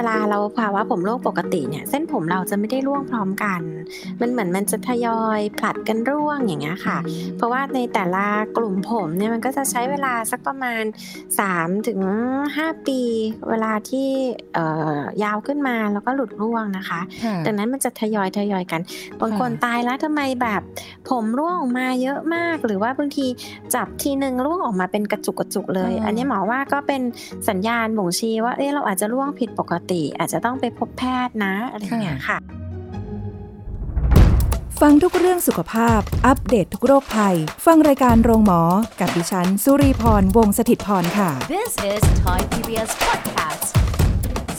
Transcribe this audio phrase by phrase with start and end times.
[0.00, 3.60] เวลาเราภาวะผมร่วงปกติเนี่ย เส้นผมเราจะไม่ได้ร่วงพร้อมกัน
[4.20, 6.98] มันเหมือนมันจะทยอยผลัดกันร่วงอย่างเงี้ยค่ะ
[7.36, 8.26] เพราะว่าในแต่ละ
[8.56, 10.82] กลุ่มผมเนี่ยมันก็จะใช้เวลาสักประมาณ
[11.38, 12.00] 3ถึง
[12.44, 13.00] 5ปี
[13.50, 14.08] เวลาที่
[15.24, 17.00] ยาวขึ้นมาแล้วก็หลุดร่วงนะคะ
[17.46, 18.80] ดังนั้นมันจะทยอยทยอยกัน
[19.20, 20.62] บางคนตายแล้วทำไมแบบ
[21.10, 23.26] ผมร่วงออกมาเยอะมาก หรือว่าบางที
[23.74, 27.02] จับทีหนึ่งร่วงออกมาเป็นกระจุกกระจุกเลย อันนี้หมอว่าก็เป็น
[27.48, 32.38] สัญญาณบ่งชี้ว่าเออเราอาจจะร่วงผิดปกติ อาจจะต้องไปพบแพทย์นะอะไรอย่างเงี้ยค่ะ
[34.80, 38.62] ฟังทุกเรื่องสุขภาพ อัปเดตททุกโรคภัย ฟังรายการโรงหมอ
[39.00, 44.09] กับดิฉัน สุรีพร วงศิตพรค่ะ This is Thai PBS podcast.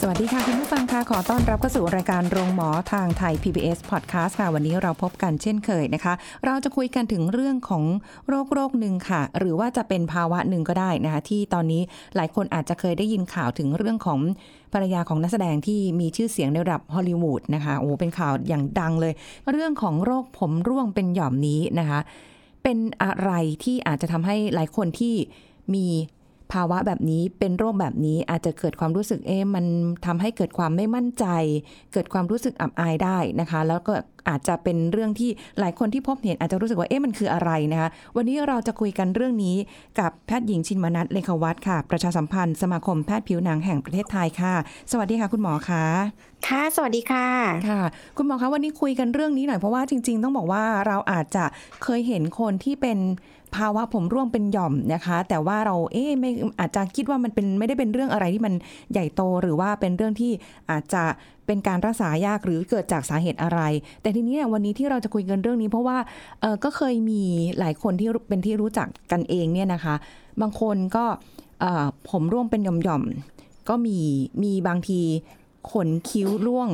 [0.04, 7.84] สวัสดีค่ะ คุณผู้ฟังค่ะ ขอต้อนรับเข้าสู่รายการโรงหมอทางไทย PBS Podcast ค่ะ วันนี้เราพบกันเช่นเคยนะคะ เราจะคุยกันถึงเรื่องของ
[8.28, 11.82] โรคโรคหนึ่งค่ะ หรือว่าจะเป็นภาวะหนึ่งก็ได้นะคะ ที่ตอนนี้
[12.16, 14.18] หลายคนอาจจะเคยได้ยินข่าวถึงเรื่องของ
[14.72, 19.12] ภรรยาของนักแสดงที่มีชื่อเสียงในระดับฮอลลีวูดนะคะโอ้เป็นข่าวอย่างดังเลย
[19.50, 22.00] เรื่องของโรคผมร่วงเป็นหย่อมนี้นะคะ
[22.62, 23.32] เป็นอะไร
[23.64, 25.14] ที่อาจจะทำให้หลายคนที่
[25.74, 25.86] มี
[26.52, 29.64] ภาวะแบบนี้เป็นโรคแบบนี้อาจจะเกิดความรู้สึกเอ๊ะมัน
[30.06, 31.26] ทำให้เกิดความไม่มั่นใจ
[31.92, 33.92] เกิดความรู้สึกอับอายได้นะคะ แล้วก็
[34.28, 39.56] อาจจะเป็นเรื่องที่หลายคนที่พบเห็นอาจจะรู้สึกว่าเอ๊ะมันคืออะไรนะคะ วันนี้เราจะคุยกันเรื่องนี้
[40.00, 44.54] กับแพทย์หญิงชินมนัทเลขวัตค่ะ ประชาสัมพันธ์สมาคมแพทย์ผิวหนังแห่งประเทศไทยค่ะ
[44.90, 45.84] สวัสดีค่ะ คุณหมอคะ
[46.48, 47.26] ค่ะ สวัสดีค่ะ
[47.68, 47.82] ค่ะ
[48.16, 51.44] คุณหมอคะวันนี้คุยกันเรื่องนี้หน่อยเพราะว่าจริง ๆ ต้องบอกว่าเราอาจจะ
[51.82, 52.98] เคยเห็นคนที่เป็น
[53.56, 58.54] ภาวะผมร่วงเป็นหย่อมนะคะ แต่ว่าเราเอ๊ไม่อาจจะคิดว่ามันเป็นไม่ได้เป็นเรื่องอะไรที่มัน
[58.92, 60.32] ใหญ่โตหรือว่าเป็นเรื่องที่
[60.70, 61.02] อาจจะ
[61.46, 63.60] เป็นการรักษายากหรือเกิดจากสาเหตุอะไร
[64.02, 65.98] แต่ทีนี้เนี่ยวันนี้ที่เราจะคุยกันเรื่องนี้ เพราะว่า
[66.40, 67.22] เออก็เคยมี
[67.58, 69.94] หลายคนที่เป็นที่รู้จักกันเองเนี่ยนะคะ
[70.40, 71.04] บางคนก็
[72.10, 73.98] ผมร่วงเป็นหย่อมๆก็มี
[74.42, 75.00] มีบางที
[75.72, 76.68] ขนคิ้วร่วง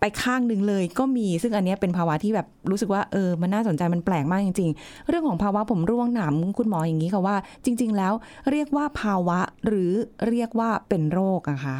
[0.00, 8.12] ไปข้างหนึ่งเลยก็มีซึ่งอันนี้เป็นภาวะที่แบบรู้สึกว่าเออมันน่าสนใจมันแปลกมากจริง ๆ เรื่องของภาวะผมร่วงหนามคุณหมออย่างนี้ค่ะว่า จริง ๆ แล้ว
[8.50, 9.92] เรียกว่าภาวะหรือ
[10.28, 11.78] เรียกว่าเป็นโรคอะคะ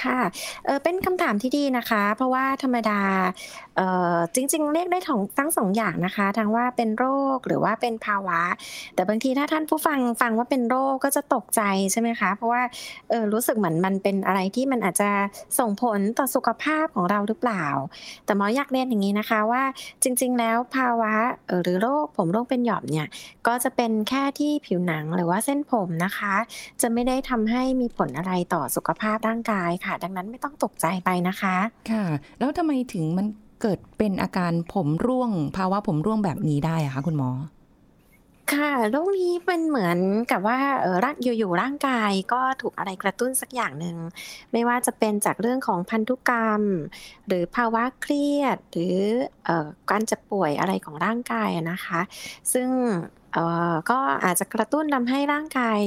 [0.00, 0.20] ค่ะ
[0.66, 3.00] เออเป็นคำถามที่ดีนะคะ เพราะว่าธรรมดา
[3.76, 3.80] เอ
[4.14, 7.06] อจริง ๆ เรียกได้ทั้งทั้งสองอย่างนะคะ ทั้งว่าเป็นโร
[7.36, 8.40] คหรือว่าเป็นภาวะ
[8.94, 11.60] แต่บางทีถ้าท่านผู้ฟังฟังว่าเป็นโรคก็จะตกใจ
[11.92, 12.62] ใช่ไหมคะ เพราะว่า
[13.10, 15.10] เออรู้สึกเหมือนมันเป็นอะไรที่มันอาจจะ
[15.58, 17.66] ส่งผลต่อสุขภาพของเราหรือเปล่า
[18.24, 19.62] แต่หมออยากเรียนอย่างนี้นะคะว่า
[20.02, 21.14] จริง ๆ แล้วภาวะ
[21.62, 23.06] หรือโรคผมโรคเป็นหย่อมเนี่ย
[23.46, 26.34] ก็จะเป็นแค่ที่ผิวหนังหรือว่าเส้นผมนะคะ
[26.80, 31.56] จะไม่ได้ทำให้มีผลอะไรต่อสุขภาพร่างกายค่ะ ดังนั้นไม่ต้องตกใจไปนะคะ
[31.90, 32.04] ค่ะ
[32.38, 33.26] แล้วทำไมถึงมัน
[33.62, 37.30] เกิดเป็นอาการผมร่วง ภาวะผมร่วงแบบนี้ได้อะคะคุณหมอ
[38.52, 39.98] ค่ะโรคนี้เป็นเหมือน
[40.30, 43.96] กับว่าเออร่างอยู่ๆร่างกายก็ถูกอะไรกระตุ้นสักอย่างหนึ่ง
[44.52, 46.62] ไม่ว่าจะเป็นจากเรื่องของพันธุกรรม
[47.26, 48.96] หรือภาวะเครียด หรือ
[49.48, 49.50] อ
[49.90, 52.00] การจะป่วยอะไรของร่างกายนะคะ
[52.52, 52.68] ซึ่ง
[53.90, 55.80] ก็อาจจะกระตุ้นทำให้ร่างกาย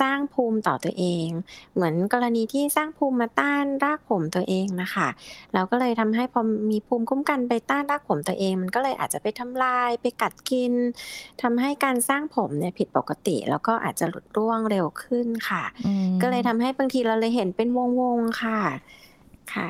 [0.00, 1.26] สร้างภูมิต่อตัวเอง
[1.74, 5.08] เหมือนกรณีที่สร้างภูมิมาต้านรากผมตัวเองนะคะ
[5.54, 6.40] เราก็เลยทำให้พอ
[6.70, 10.72] มีภูมิคุ้มกันไปต้านรากผมตัวเอง มันก็เลยอาจจะไปทำลายไปกัดกิน
[11.42, 15.64] ทำให้การสร้างผมเนี่ยผิดปกติ แล้วก็อาจจะหลุดร่วงเร็วขึ้นค่ะ
[16.22, 17.68] ก็เลยทำให้บางทีเราเลยเห็นเป็น
[18.00, 18.60] วงๆค่ะ
[19.54, 19.68] ค่ะ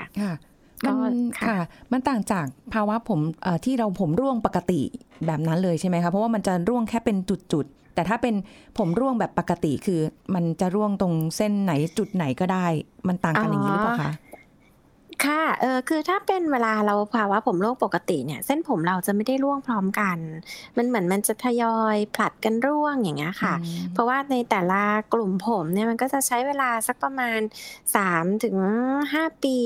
[1.03, 1.57] มันค่ะ
[1.93, 3.21] มันต่างจากภาวะผม
[3.65, 4.81] ที่เราผมร่วงปกติ
[5.27, 7.17] แบบนั้นเลยใช่ไหมคะเพราะว่ามันจะร่วงแค่เป็น
[7.53, 8.35] จุดๆแต่ถ้าเป็น
[8.79, 10.01] ผมร่วงแบบปกติคือ
[10.35, 12.67] มันจะร่วงตรงเส้นไหนจุดไหนก็ได้
[13.09, 14.13] มันต่างกันอย่างนี้หรือเปล่าคะ
[15.25, 20.19] ค่ะ เออคือถ้าเป็นเวลาเราภาวะผมร่วงปกติเนี่ย เส้นผมเราจะไม่ได้ร่วงพร้อมกัน
[20.77, 23.55] มันเหมือนมันจะทยอยผลัดกันร่วงอย่างเงี้ยค่ะ
[23.93, 24.83] เพราะว่าในแต่ละ
[25.13, 27.41] กลุ่มผมเนี่ยมันก็จะใช้เวลาสักประมาณ
[27.91, 28.57] 3ถึง
[29.01, 29.57] 5ปี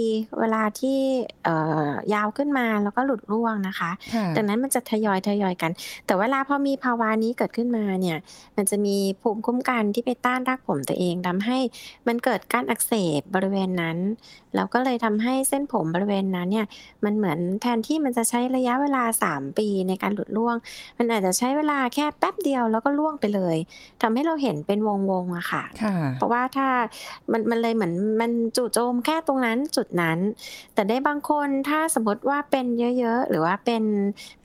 [0.41, 0.99] เวลาที่
[1.45, 1.57] เอ่
[1.87, 3.91] อยาวขึ้นมาแล้วก็หลุดร่วงนะคะ
[4.37, 5.71] ดังนั้นมันจะทยอยทยอยกัน
[6.07, 8.19] แต่เวลาพอมีภาวะนี้เกิดขึ้นมาเนี่ย
[8.57, 11.59] มันจะมีภูมิคุ้มกันที่ไปต้านรากผมตัวเองทำให้
[12.07, 13.99] มันเกิดการอักเสบบริเวณนั้น
[14.57, 16.67] แล้วก็เลยทำให้เส้นผมบริเวณนั้นเนี่ย
[17.05, 20.57] มันเหมือนแทนที่มันจะใช้ระยะเวลา 3 ปีในการหลุดร่วง
[20.99, 23.57] มันอาจจะใช้เวลาแค่แป๊บเดียวแล้วก็ร่วงไปเลย
[24.03, 25.63] ทำให้เราเห็นเป็นวงวงอะค่ะ
[26.15, 26.69] เพราะว่าถ้า
[27.33, 30.19] มันมันเลยเหมือนมันจู่โจมแค่ตรงนั้นจุดนั้น
[30.75, 32.67] แต่ได้บางคนถ้าสมมติว่าเป็น
[32.99, 33.85] เยอะๆ หรือว่าเป็น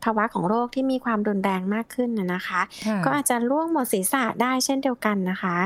[0.03, 2.61] ภาวะของโรคที่มีความรุนแรงมากขึ้นนะคะ
[3.05, 5.57] ก็อาจจะร่วงหมดศีรษะได้เช่นเดียวกันนะคะ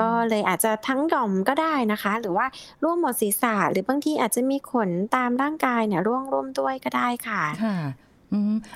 [0.00, 2.46] ก็เลยอาจจะทั้งหย่อมก็ได้นะคะ หรือว่า
[2.82, 7.78] ร่วงหมดศีรษะหรือบางทีอาจจะมีขนตามร่างกายเนี่ยร่วงร่วมด้วยก็ได้ค่ะค่ะ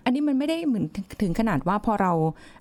[0.04, 0.86] อันนี้มันไม่ได้เหมือน
[1.22, 2.12] ถึงขนาดว่าพอเรา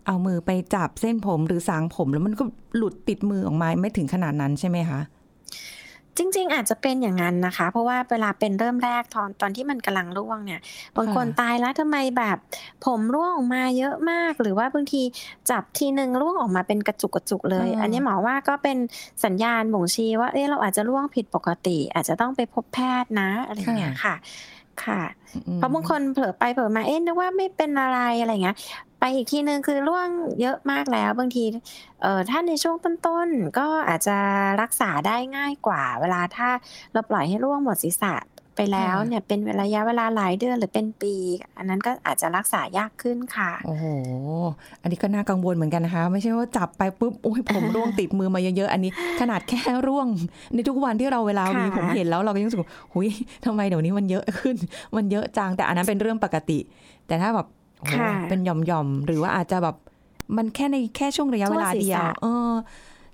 [0.06, 2.44] เอามือไปจับเส้นผมหรือสางผม แล้วมันก็
[2.78, 5.00] หลุดติดมือออกมาไม่ถึงขนาดนั้นใช่ไหมคะ
[6.18, 10.62] จริง ๆ อาจจะเป็นอย่างนั้นนะคะ เพราะว่าเวลาเป็นเริ่มแรกตอนตอนที่มันกำลังร่วงเนี่ย
[10.98, 12.38] บางคนค่ะตายแล้วทำไมแบบ
[12.86, 15.02] ผมร่วงออกมาเยอะมาก หรือว่าบางที
[15.50, 18.78] จับทีหนึ่งร่วงออกมาเป็นกระจุกกระจุกเลยอ่าอันนี้หมอว่าก็เป็น
[19.26, 24.16] สัญญาณบ่งชี้ว่าเอ๊ะเราอาจจะร่วงผิดปกติ อาจจะต้องไปพบแพทย์นะอะไรอย่างเงี้ยค่ะ
[24.84, 25.02] ค่ะ
[25.48, 28.58] อืมเพราะบางคนเผลอไปเผลอมาเอ๊ะนึกว่าไม่เป็นอะไรอะไรเงี้ย
[29.00, 30.08] ไปอีกทีนึงคือร่วง
[30.42, 31.44] เยอะมากแล้วบางที
[32.02, 34.18] เอ่อถ้าในช่วงต้นๆก็อาจจะ
[34.62, 36.50] รักษาได้ง่ายกว่า เวลาถ้า
[36.94, 38.14] เราปล่อยให้ร่วงหมดศีรษะ
[38.58, 41.14] ไปแล้วเนี่ยเป็นระยะเวลาหลายเดือนหรือเป็นปี
[41.58, 43.86] อันนั้นก็อาจจะรักษายากขึ้นค่ะ โอ้โห
[44.82, 50.08] อันนี้ก็น่ากังวลเหมือนกันนะคะ ไม่ใช่ว่าจับไปปุ๊บโอ้ยผมร่วงติดมือมาเยอะๆ อันนี้ ขนาดแค่ร่วง
[50.54, 53.08] ในทุกวันที่เราเวลาค่ะมีผมเห็นแล้วเราก็ยังรู้สึกว่าหุย
[53.46, 54.56] ทำไมเดี๋ยวนี้มันเยอะขึ้น
[54.96, 56.60] มันเยอะจังแต่อันนั้นเป็นเรื่องปกติ
[57.08, 57.48] แต่ถ้าแบบ
[57.80, 59.76] โอ้โหค่ะเป็นหย่อมๆหรือว่าอาจจะแบบ
[60.38, 62.52] มันแค่ในแค่ช่วงระยะเวลาทั่วศีรษะเดียวเออ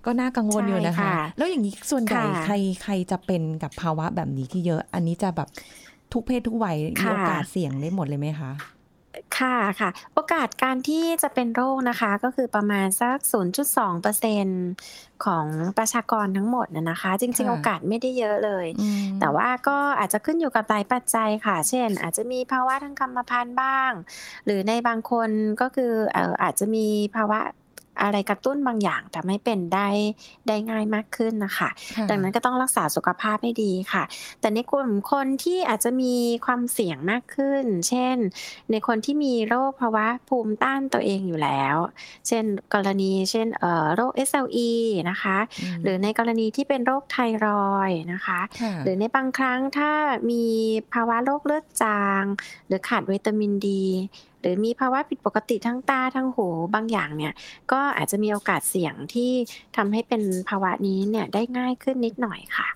[0.06, 5.50] ก็น่ากังวลอยู่นะคะใช่ค่ะแล้วอย่างนี้ส่วนใหญ่ค่ะใครใครจะเป็นกับภาวะแบบนี้ที่เยอะ อันนี้จะแบบ
[6.14, 8.52] ทุกเพศทุกวัยมีค่ะโอกาสเสี่ยงได้หมดเลยไหมคะ
[9.38, 13.18] ค่ะค่ะ โอกาสการที่จะเป็นโรคนะคะ ก็คือประมาณสัก
[14.02, 15.46] 0.2%ของ
[15.78, 23.92] ประชากรทั้งหมดนะนะคะ จริงค่ะๆโอกาสไม่ได้เยอะเลยอืมแต่ว่าก็อาจจะขึ้นอยู่กับหลายปัจจัยค่ะ เช่น อาจจะมีภาวะทางกรรมพันธุ์บ้าง
[24.46, 25.30] หรือในบางคน
[25.62, 26.86] ก็คือเอ่ออาจจะมี
[27.16, 27.40] ภาวะ
[28.02, 29.88] อะไรกระตุ้นบางอย่างทำให้เป็นได้
[30.48, 34.04] ได้ง่ายมากขึ้นนะคะค่ะดังนั้นก็ต้องรักษาสุขภาพให้ดีค่ะ
[34.40, 38.18] แต่ในกลุ่มคนที่อาจจะมีความเสี่ยงมากขึ้น เช่น
[38.72, 41.76] ในคนที่มีโรคภาวะภูมิต้านตัวเองอยู่แล้ว
[42.28, 42.44] เช่น
[42.74, 44.70] กรณีเช่นเอ่อโรค SLE
[45.10, 45.38] นะคะ
[45.76, 49.92] มหรือในกรณีที่เป็นโรคไทรอยด์นะคะค่ะหรือในบางครั้งถ้า
[50.32, 50.44] มี
[50.94, 52.24] ภาวะโรคเลือดจาง
[52.68, 53.86] หรือขาดวิตามินดี
[54.44, 57.34] หรือมีภาวะผิดปกติทั้งตาทั้งหูบางอย่างเนี่ย
[57.72, 59.32] ก็อาจจะมีโอกาสเสี่ยงที่
[59.78, 62.68] ทำให้เป็นภาวะนี้เนี่ยได้ง่ายขึ้นนิดหน่อยค่ะ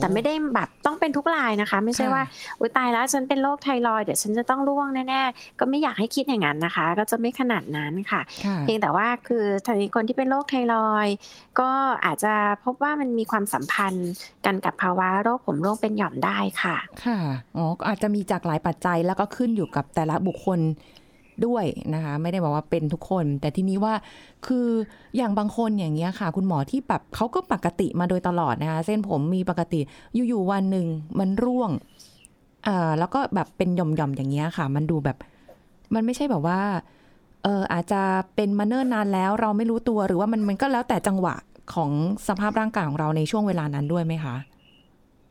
[0.00, 2.22] แต่ไม่ได้แบบต้องเป็นทุกรายนะคะ ไม่ใช่ค่ะว่า
[2.58, 11.14] อุยตายแล้วฉันเป็นโรคไทรอยด์เดี๋ยวฉันจะต้องร่วงแน่ๆก็ไม่อยากให้คิดอย่างนั้นนะคะ ก็จะไม่ขนาดนั้นค่ะค่ะเพียงแต่ว่าคือถ้าในคนที่เป็นโรคไทรอยด์
[11.60, 11.70] ก็
[12.04, 12.34] อาจจะ
[12.64, 14.10] พบว่ามันมีความสัมพันธ์
[14.46, 17.18] กันกับภาวะโรคผมร่วงเป็นหย่อมได้ค่ะค่ะ
[17.56, 20.60] อ๋อก็อาจจะมีจากหลายปัจจัยแล้วก็ขึ้นอยู่กับแต่ละบุคคล
[21.46, 21.64] ด้วย
[21.94, 23.94] นะคะไม่ได้บอกว่าเป็นทุกคน แต่ทีนี้ว่า
[24.46, 24.66] คือ
[25.16, 29.80] อย่างบางคนอย่างเงี้ยค่ะ คุณหมอที่แบบเขาก็ปกติมาโดยตลอดนะคะเส้นผมมีปกติ
[30.14, 30.86] อยู่ๆวันหนึ่ง
[31.18, 31.70] มันร่วง
[32.66, 35.16] อ่าแล้วก็แบบเป็นหย่อมๆอย่างเงี้ยค่ะ มันดูแบบ
[35.94, 36.60] มันไม่ใช่แบบว่า
[37.42, 38.02] เอออาจจะ
[38.34, 41.34] เป็นมาเนิ่นนานแล้วเราไม่รู้ตัวหรือว่ามันมันก็แล้วแต่จังหวะ
[41.74, 41.90] ของ
[42.28, 44.34] สภาพร่างกายของเราในช่วงเวลานั้นด้วยไหมคะ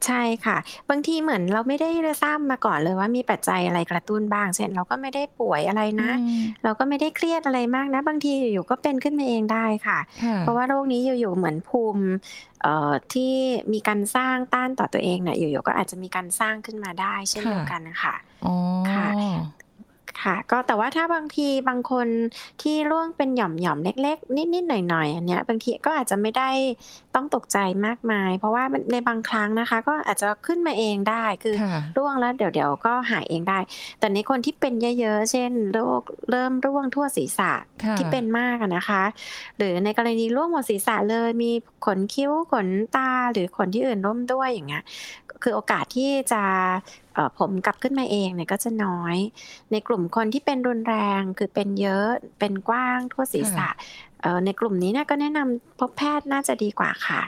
[0.07, 0.57] ใช่ค่ะ
[0.89, 1.89] บางทีเหมือนเราไม่ได้
[2.23, 12.03] ทราบมาก่อนเลยว่ามีปัจจัยอะไรกระตุ้นบ้าง เช่นเราก็ไม่ได้ป่วยอะไรนะอืมเราก็ไม่ได้เครียดอะไรมากนะ บางทีอยู่ๆก็เป็นขึ้นมาเองได้ค่ะค่ะเพราะว่าโรคนี้อยู่ๆเหมือนภูมิ
[12.61, 13.33] เอ่อที่
[13.73, 18.55] มีการสร้างต้านต่อตัวเองเนี่ยอยู่ๆก็อาจจะมีการสร้างขึ้นมาได้ เช่นค่ะเดียวกันค่ะอ๋อ
[18.91, 19.07] ค่ะ
[20.23, 22.07] ค่ะ ก็แต่ว่าถ้าบางทีบางคน
[22.61, 26.49] ที่ร่วงเป็นหย่อมๆเล็ก ๆ นิดๆหน่อยๆอันเนี้ยบางทีก็อาจจะไม่ได้
[27.15, 33.59] ต้องตกใจมากมาย เพราะว่าในบางครั้งนะคะ ก็อาจจะขึ้นมาเองได้คือค่ะร่วงแล้วเดี๋ยวเดี๋ยวก็หายเองได้
[33.99, 37.51] แต่ในคนที่เป็นเยอะๆ เช่นโรคเริ่มร่วงทั่วศีรษะ
[37.83, 39.03] ค่ะที่เป็นมากอะนะคะ
[39.57, 41.51] หรือในกรณีร่วงหมดศีรษะเลยมี
[41.85, 44.83] ขนคิ้วขนตาหรือขนที่อื่นร่วมด้วยอย่างเงี้ย
[45.43, 46.41] คือโอกาสที่จะ
[47.13, 49.15] เอ่อผมกลับขึ้นมาเองเนี่ยก็จะน้อย
[49.71, 52.07] ในกลุ่มคนที่เป็นรุนแรงคือเป็นเยอะ
[52.39, 53.67] เป็นกว้างทั่วศีรษะ
[54.21, 57.21] เอ่อในกลุ่มนี้เนี่ยก็แนะนำพบแพทย์น่าจะดีกว่าค่ะ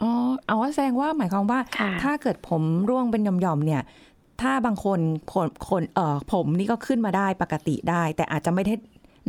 [0.00, 0.10] อ๋อ
[0.46, 3.82] เอาว่าแสดงว่าหมายความว่าค่ะถ้าเกิดผมร่วงเป็นหย่อมๆเนี่ย
[4.42, 5.00] ถ้าบางคน
[5.32, 8.74] คนคนเอ่อผมนี่ก็ขึ้นมาได้ปกติได้ แต่อาจจะไม่ได้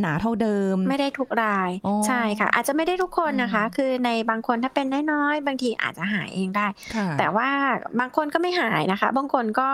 [0.01, 7.49] หนาเท่าเดิม ไม่ได้ทุกรายอ๋อใช่ค่ะ อาจจะไม่ได้ทุกคนนะคะอืมคือในบางคนถ้าเป็นน้อยๆบางทีอาจจะหายเองได้ค่ะแต่ว่า
[7.99, 9.69] บางคนก็ไม่หายนะคะ บางคนก็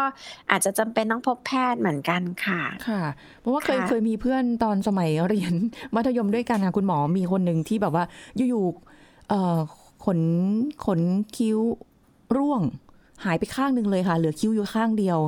[0.52, 3.04] อาจจะจำเป็นต้องพบแพทย์เหมือนกันค่ะค่ะ
[3.40, 5.54] เพราะว่าเคยค่ะเคยมีเพื่อนตอนสมัยเรียน
[5.96, 8.04] มัธยมด้วยกันค่ะคุณหมอมีคนหนึ่งที่แบบว่า
[8.50, 9.58] อยู่ๆเอ่อ
[10.06, 10.20] ขน
[10.86, 11.00] ขน
[11.38, 11.60] คิ้ว
[12.38, 12.62] ร่วง
[13.26, 15.20] หายไปข้างหนึ่งเลยค่ะ เหลือคิ้วอยู่ข้างเดียว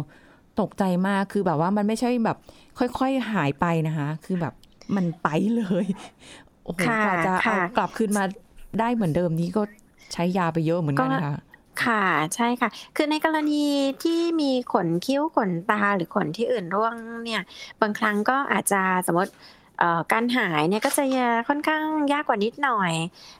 [0.62, 2.38] ตกใจมากคือแบบว่ามันไม่ใช่แบบ
[2.80, 4.54] ค่อย ๆ หายไปนะคะ คือแบบ
[4.96, 5.86] มันไปเลย
[6.63, 8.24] โอ้โหค่ะกว่าจะเอาค่ะกลับคืนมา
[8.80, 9.62] ได้เหมือนเดิมนี้ก็
[10.13, 11.38] ใช้ยาไปเยอะเหมือนกันนะคะ
[11.84, 12.04] ค่ะ
[12.36, 13.63] ใช่ค่ะ คือในกรณี
[14.04, 16.94] ที่มีขนคิ้วขนตาหรือขนที่อื่นร่วง
[17.25, 17.42] เนี่ย
[17.82, 19.32] บางครั้งก็อาจจะสมมติ
[20.13, 21.03] การหายเนี่ยก็จะ
[21.48, 22.94] ค่อนข้างยากกว่านิดหน่อย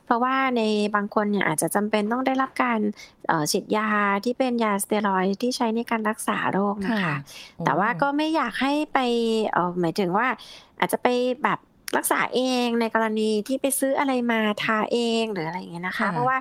[0.06, 0.62] เพราะว่าใน
[0.96, 2.80] บางคนเนี่ยอาจจะจำเป็นต้องได้รับการ
[3.52, 3.90] ฉีดยา
[4.26, 7.16] ที่เป็นยาสเตียรอยที่ใช้ในการรักษาโรคนะคะ
[7.66, 9.00] แต่ว่าก็ไม่อยากให้ไป
[9.80, 10.28] หมายถึงว่า
[10.80, 11.08] อาจจะไป
[11.44, 11.60] แบบ
[11.98, 16.38] รักษาเองในกรณีที่ไปซื้ออะไรมาทาเองหรืออะไรอย่างเงี้ยนะคะ เพราะว่า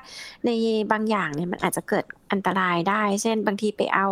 [0.46, 0.50] ใน
[0.92, 4.06] บางอย่างเนี่ยมันอาจจะเกิดอันตรายได้ เช่น บางทีไปเอา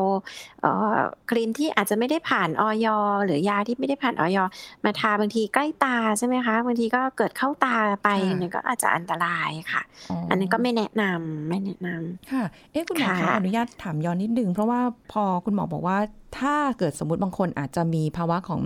[1.31, 2.87] ครีมที่อาจจะไม่ได้ผ่านออย
[3.25, 4.39] หรือยาที่ไม่ได้ผ่านออย
[4.85, 9.83] มาทาบางทีใกล้ตาใช่ไหมคะบางทีก็เกิดเข้าตาไปเนี่ยก็อาจจะอันตรายค่ะ
[10.31, 14.81] อันนี้ก็ไม่แนะนำไม่แนะนำค่ะเอ๊ะคุณหมอขออนุญาตถามย้อนนิดนึงเพราะว่า
[15.13, 15.99] พอคุณหมอบอกว่า
[16.41, 18.63] ถ้าเกิดสมมติบางคนอาจจะมีภาวะของ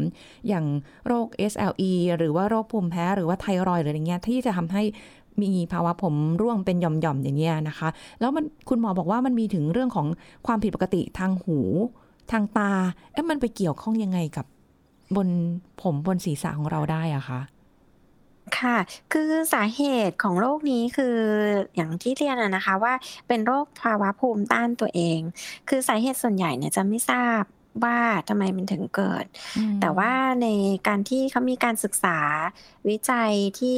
[0.49, 0.65] อย่าง
[1.07, 4.83] โรค SLE หรือว่าโรคภูมิแพ้ หรือว่าไทรอยหรืออะไรเงี้ยที่จะทำให้
[5.43, 7.89] มีภาวะผมร่วงเป็นหย่อมๆอย่างเงี้ยนะคะ
[8.21, 10.07] แล้วมันคุณหมอบอกว่ามันมีถึงเรื่องของ
[10.47, 11.59] ความผิดปกติทางหู
[12.33, 12.71] ทางตา
[13.13, 14.47] เอ๊ะมันไปเกี่ยวข้องยังไงกับ
[15.17, 15.29] บน
[15.83, 17.41] ผมบนศีรษะของเราได้อะคะ
[18.59, 18.77] ค่ะ
[19.13, 21.17] คือสาเหตุของโรคนี้คือ
[21.77, 22.95] อย่างที่เรียนนะคะว่า
[23.29, 25.21] เป็นโรคภาวะภูมิต้านตัวเอง
[25.69, 27.43] คือสาเหตุส่วนใหญ่เนี่ยจะไม่ทราบ
[27.85, 29.25] ว่าทำไมมันถึงเกิด
[29.81, 30.49] แต่ว่าใน
[30.89, 32.19] การที่เขามีการศึกษา
[32.89, 33.77] วิจัยที่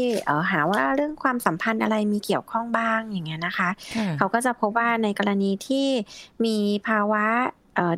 [0.50, 3.68] หาว่าเรื่องความสัมพันธ์อะไรมีเกี่ยวข้องบ้างอย่างเงี้ยนะคะ
[4.18, 5.86] เขาก็จะพบว่าในกรณีที่
[6.44, 6.56] มี
[6.88, 7.26] ภาวะ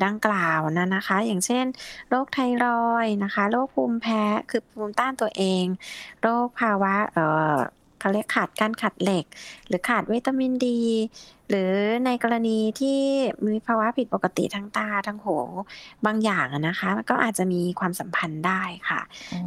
[0.07, 1.65] ดังกล่าวนะนะคะ อย่างเช่น
[2.09, 5.65] โรคไทรอยนะคะ โรคภูมิแพ้คือภูมิต้านตัวเอง
[6.23, 6.95] โรคภาวะ
[8.01, 9.25] เขาเรียกขาดการขัดเหล็ก
[9.69, 10.79] หรือขาดวิตามินดี
[11.51, 11.73] หรือ
[12.07, 12.99] ในกรณีที่
[13.47, 15.37] มีภาวะผิดปกติทางตาทางหู
[16.07, 19.01] บางอย่างนะคะก็อาจจะมีความสัมพันธ์ได้ค่ะ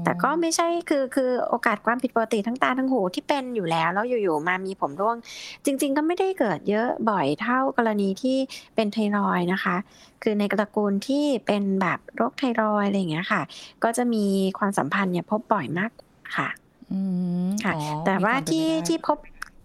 [0.04, 5.18] แต่ก็ไม่ใช่คือคือโอกาสความผิดปกติทั้งตาทั้งหูที่เป็นอยู่แล้วแล้วอยู่ๆมามีผมร่วง
[5.66, 8.38] จริง ๆ ก็ไม่ได้เกิดเยอะบ่อยเท่ากรณีที่
[8.76, 9.76] เป็นไทรอยนะคะ
[10.24, 13.42] คือในตระกูลที่เป็นแบบโรคไทรอยอะไรอย่างเงี้ยค่ะ
[13.84, 14.26] ก็จะมี
[14.58, 15.92] ความสัมพันธ์เนี่ยพบบ่อยมาก
[16.38, 16.50] ค่ะ
[17.64, 17.74] ค่ะ
[18.06, 19.18] แต่ว่าที่ที่พบ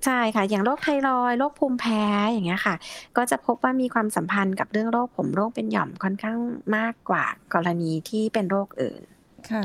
[0.07, 2.75] ใช่ค่ะ อย่างโรคไทรอยโรคภูมิแพ้อย่างเงี้ยค่ะ
[3.17, 6.39] ก็จะพบว่ามีความสัมพันธ์กับเรื่องโรคผมร่วงเป็นหย่อมค่อนข้าง
[6.77, 9.03] มากกว่ากรณีที่เป็นโรคอื่น
[9.51, 9.65] ค่ะ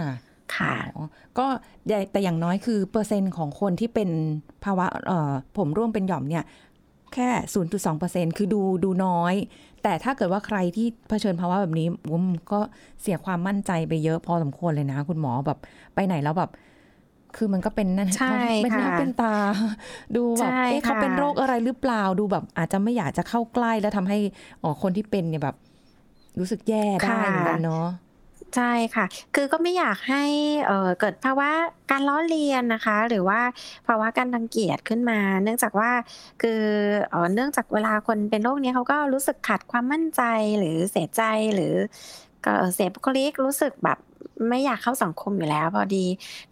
[0.55, 0.73] ค่ะ
[1.37, 1.45] ก็
[2.11, 4.09] แต่อย่างน้อยคือเปอร์เซ็นต์ของคนที่เป็น
[4.63, 4.85] ภาวะ
[5.57, 6.43] ผมร่วงเป็นหย่อมเนี่ย
[7.13, 7.29] แค่
[7.83, 9.33] 0.2%คือดูดูน้อย
[9.83, 12.59] แต่ถ้าเกิดว่าใครที่เผชิญภาวะแบบนี้ผมก็
[13.01, 15.59] เสียความมั่นใจไปเยอะพอสมควรเลยนะ คุณหมอแบบ
[15.95, 16.51] ไปไหนแล้วแบบ
[17.35, 18.09] คือมันก็เป็นนั่น
[18.63, 19.35] เป็นหน้าเป็นตา
[20.15, 24.17] ดูแบบเอ๊ะเขาเป็นโรคอะไรหรือเปล่าดูแบบ อาจจะไม่อยากจะเข้าใกล้แล้วทำให้
[24.63, 25.55] อ๋อคนที่เป็นเนี่ยแบบ
[26.39, 27.87] รู้สึกแย่ได้เหมือนกันเนาะ
[28.55, 30.23] ใช่ค่ะ คือก็ไม่อยากให้
[30.65, 31.49] เเกิดภาวะ
[31.91, 33.39] การล้อเลียนนะคะ หรือว่า
[33.87, 35.91] ภาวะการรังเกียจขึ้นมา เนื่องจากว่า
[36.41, 36.61] คือ
[37.33, 40.21] เนื่องจากเวลาคนเป็นโรคนี้เขาก็รู้สึกขาดความมั่นใจ
[40.59, 41.23] หรือเสียใจ
[41.55, 41.73] หรือ
[42.73, 43.97] เสียบุคลิกรู้สึกแบบ
[44.49, 46.05] ไม่อยากเข้าสังคมอยู่แล้ว พอดี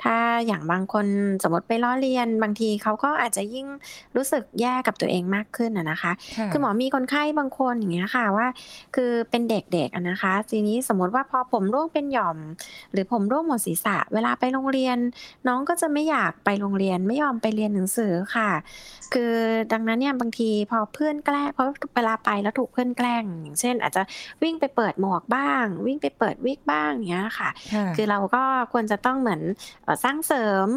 [0.04, 1.06] ถ้าอย่างบางคน
[1.44, 3.68] สมมติไปล้อเลียน บางทีเขาก็อาจจะยิ่ง
[4.16, 6.12] รู้สึกแย่กับตัวเองมากขึ้นนะคะ
[6.52, 8.48] คือหมอมีคนไข้บางคนอย่างเงี้ยค่ะว่า
[8.96, 12.38] คือเป็นเด็กๆนะคะ ทีนี้สมมติว่าพอผมร่วงเป็นหย่อม
[12.92, 14.98] หรือผมร่วงหมดศีรษะ เวลาไปโรงเรียน
[15.48, 18.50] น้องก็จะไม่อยากไปโรงเรียนไม่ยอมไปเรียนหนังสือค่ะ
[19.14, 19.34] คือ
[19.72, 24.02] ดังนั้นเนี่ยบางทีพอเพื่อนแกล้งเพราะเวลาไปแล้วถูกเพื่อนแกล้ง อย่างเช่น อาจจะ
[24.44, 27.50] วิ่งไปเปิดหมวกบ้าง วิ่งไปเปิดวิกบ้างอย่างเงี้ยค่ะ
[27.96, 29.42] คือเราก็ควรจะต้องเหมือน
[30.04, 30.70] สร้างเสริม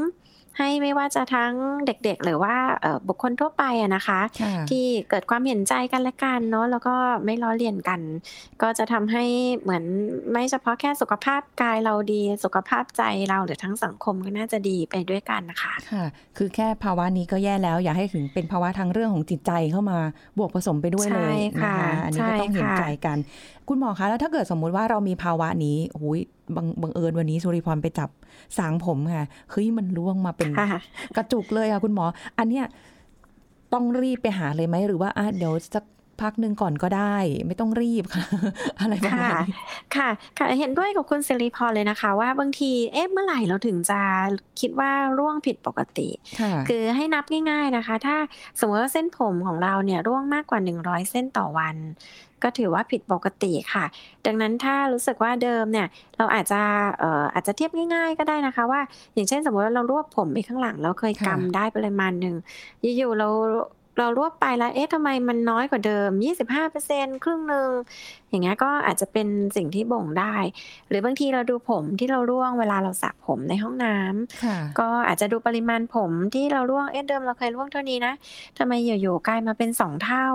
[0.59, 1.53] ให้ไม่ว่าจะทั้ง
[1.87, 2.57] เด็กๆ หรือว่า
[3.09, 3.65] บุคคลทั่วไป
[3.95, 4.21] นะคะ
[4.71, 8.01] ที่เกิดความเห็นใจกันและกันเนาะแล้วก็ไม่ล้อเลียนกัน
[8.63, 9.25] ก็จะทำให้
[9.63, 9.85] เหมือน
[10.33, 16.05] ไม่เฉพาะแค่สุขภาพกายเราดีสุขภาพใจเราหรือทั้งสังคมก็น่าจะดีไปด้วยกันนะคะค่ะ
[16.37, 19.99] คือแค่ภาวะนี้ก็แย่แล้ว อย่าให้ถึงเป็นภาวะทางเรื่องของจิตใจเข้ามา
[20.39, 23.19] บวกผสมไปด้วยเลยนะคะอันนี้ก็ต้องเห็นใจกัน
[23.69, 26.21] คุณหมอคะแล้วถ้าเกิดสมมุติว่าเรามีภาวะนี้โอ้ย
[26.57, 28.11] บังบังเอิญวันนี้สุริพรไปจับ
[28.59, 30.51] สางผมค่ะเฮ้ยมันร่วงมาเป็น
[31.17, 32.05] กระจุกเลยค่ะคุณหมอ
[32.39, 32.65] อันเนี้ย
[33.73, 35.85] ต้องรีบไปหาเลยไหมหรือว่าอะเดี๋ยวสัก
[36.23, 37.17] พักหนึ่งก่อนก็ได้
[37.47, 38.25] ไม่ต้องรีบค่ะ
[38.81, 39.31] อะไรแบบนี้
[39.97, 44.01] ค่ะ ค่ะ เห็นด้วยกับคุณสิริพรเลยนะคะ ว่าบางทีเอ๊ะเมื่อไหร่เราถึงจะ
[44.61, 46.09] คิดว่าร่วงผิดปกติ
[46.69, 48.17] คือให้นับง่ายๆนะคะ ถ้า
[48.59, 51.77] สมมติว่าเส้นผมของเราเนี่ยร่วงมากกว่าหนึ่งร้อยเส้นต่อวัน
[52.43, 53.85] ก็ถือว่าผิดปกติค่ะ
[54.27, 55.87] ดังนั้นถ้ารู้สึกว่าเดิมเนี่ย
[56.19, 56.61] เราอาจจะ
[56.99, 58.81] เอ่ออาจจะเทียบง่าย ๆ ก็ได้นะคะ ว่า
[59.15, 62.35] อย่างเช่นสมมติว่าเรารวบผมไปข้างหลังเราเคยกำได้ปริมาณหนึ่ง
[62.97, 63.29] อยู่ๆเรา
[63.99, 66.11] เรารวบไปแล้วเอ๊ะทำไมมันน้อยกว่าเดิม
[66.63, 67.71] 25%ครึ่งหนึ่ง
[68.35, 70.35] อย่างเงี้ยก็อาจจะเป็นสิ่งที่บ่งได้
[70.89, 78.15] หรือบางทีเราดูผมที่เราร่วงเวลาเราสระผมในห้องน้ำก็อาจจะดูปริมาณผมที่เราร่วงเอ๊ะเดิมเราเคยร่วงเท่านี้นะ
[78.59, 80.29] ทำไมอยู่ๆกลายมาเป็นสองเท่า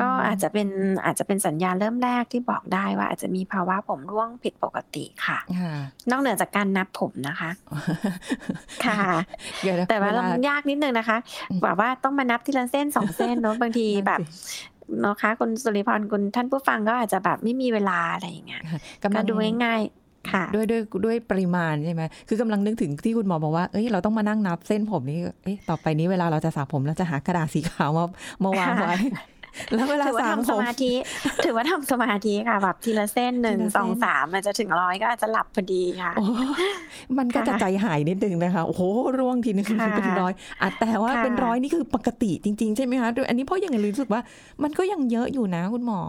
[0.00, 0.68] ก็อาจจะเป็น
[1.04, 5.38] อาจจะเป็นสัญญาณเริ่มแรกที่บอกได้ว่าอาจจะมีภาวะผมร่วงผิดปกติค่ะ
[6.10, 7.50] นอกเหนือจากการนับผมนะคะ
[8.86, 9.02] ค่ะ
[9.88, 11.18] แต่ว่าเรายากนิดนึงนะคะ
[11.62, 14.20] แบบว่าต้องมานับทีละเส้นสองเส้นเนาะบางทีแบบ
[15.00, 18.62] เนาะคะคุณสุริพรคุณท่านผู้ฟังก็อาจจะแบบไม่มีเวลาอะไรอย่างเงี้ย
[19.02, 28.04] ก็ดูง่ายๆค่ะด้วยด้วยด้วยปริมาณใช่ไหมคือกำลังนึกถึงที่คุณหมอบอกว่า เอ้ย เราต้องมานั่งนับเส้นผมนี่ เอ้ย ต่อไปนี้เวลาเราจะสระผมเราจะหากระดาษสีขาวมา
[28.44, 28.94] มาวางไว้
[29.74, 30.92] แล้วเวลาถือว่าทำสมาธิ
[31.44, 36.12] ถือว่าทำสมาธิค่ะแบบทีละเส้นหนึ่งสองสามมันจะถึงร้อยก็อาจจะหลับพอดีค่ะ
[37.18, 38.82] มันก็จะใจหายนิดนึงนะคะ โอ้โห
[39.18, 44.20] ร่วงทีนึงเป็นร้อยอะแต่ว่าเป็นร้อยนี่คือปกติจริง ๆ ใช่ไหมคะอันนี้เพราะยังรู้สึกว่า
[44.62, 46.00] มันก็ยังเยอะอยู่นะคุณหมอ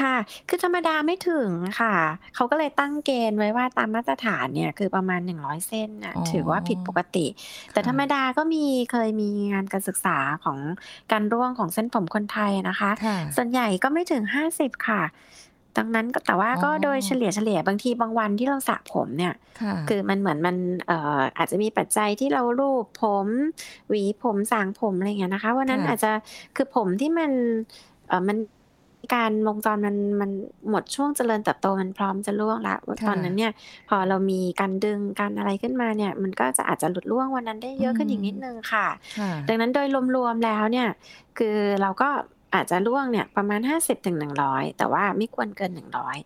[0.00, 0.16] ค่ะ
[0.48, 1.48] คือธรรมดาไม่ถึง
[1.80, 1.94] ค่ะ
[2.34, 7.26] เขาก็เลยตั้งเกณฑ์ไว้ว่าตามมาตรฐานเนี่ย คือประมาณ100เส้นนะถือว่าผิดปกติ
[7.72, 10.58] แต่ธรรมดาก็มีเคยมีงานการศึกษาของ
[11.12, 12.90] การร่วงของเส้นผมคนไทยนะคะ
[13.36, 14.22] ส่วนใหญ่ก็ไม่ถึง
[14.54, 15.02] 50ค่ะ
[15.80, 19.34] ดังนั้นแต่ว่าก็โดยเฉลี่ยเฉลี่ยบางทีบางวันที่เราสระผมเนี่ย
[19.88, 23.26] คือมันเหมือนมันเอ่ออาจจะมีปัจจัยที่เรารูปผม
[23.88, 26.12] หวีผมสางผมอะไรเงี้ยนะคะวันนั้นอาจจะ
[26.56, 27.30] คือผมที่มัน
[28.08, 28.36] เอ่อมัน
[29.14, 30.30] การวงจรมันมัน
[30.70, 32.76] หมดช่วงเจริญเติบโตมันพร้อมจะล่วงละ
[33.08, 33.52] ตอนนั้นเนี่ย
[33.88, 38.86] พอเรามีการดึงการอะไรขึ้นมาเนี่ย มันก็จะอาจจะหลุดล่วงวันนั้นได้เยอะขึ้นอีกนิดนึงค่ะ
[39.48, 39.86] ดังนั้นโดย
[40.16, 40.88] รวมๆแล้วเนี่ย
[41.38, 42.08] คือเราก็
[42.54, 46.16] อาจจะล่วงเนี่ยประมาณห้าสิบถึงหนึ่งร้อยแต่ว่าไม่ควรเกินหนึ่งร้อย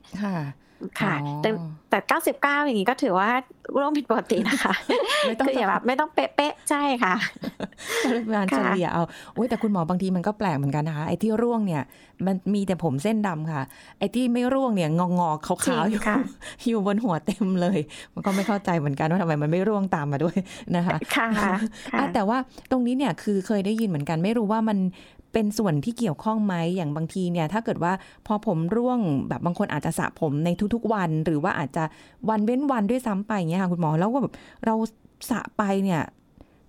[1.01, 1.51] ค่ะ แต่
[1.91, 3.29] แต่เก้าสิบเก้าอย่างนี้ก็ถือว่า
[3.79, 4.75] ร่วงผิดปกตินะคะ
[5.47, 7.15] คืออย่าแบบไม่ต้องเป๊ะๆใช่ค่ะ
[8.11, 9.03] ปริมาณเฉลี่ยเอา
[9.35, 11.83] โอ้ยแต่คุณหมอบางทีมันก็แปลกเหมือนกันนะคะไอ้ที่ร่วงเนี่ย
[12.27, 13.63] มันมีแต่ผมเส้นดำค่ะ
[13.99, 16.01] ไอ้ที่ไม่ร่วงเนี่ยงองอขาวๆอยู่
[16.69, 17.79] อยู่บนหัวเต็มเลย
[18.15, 20.37] มันก็ไม่เข้าใจเหมือนกันว่าทำไมมันไม่ร่วงตามมาด้วย
[20.77, 22.39] นะคะ ค่ะแต่ว่า
[22.71, 24.79] ตรงนี้เนี่ยคือเคยได้ยินเหมือนกัน ไม่รู้ว่ามัน
[25.33, 27.93] เป็นส่วนที่เกี่ยวข้องไหมอย่างบางทีเนี่ยถ้าเกิดว่า
[28.27, 31.85] พอผมร่วงแบบบางคนอาจจะสระผมในทุกๆวัน หรือว่าอาจจะ
[32.29, 34.35] วันเว้นวันด้วยซ้ำไปเงี้ยค่ะคุณหมอแล้วก็แบบ
[34.67, 34.75] เรา
[35.31, 36.03] สระไปเนี่ย